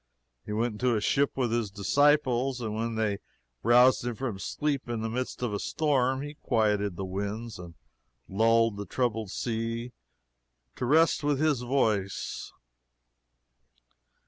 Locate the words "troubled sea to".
8.87-10.87